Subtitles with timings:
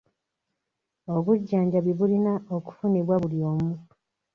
[1.15, 3.71] Obujjanjabi bulina okufunibwa buli omu.